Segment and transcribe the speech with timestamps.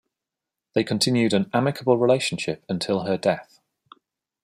[0.73, 3.59] They continued an amicable relationship until her death.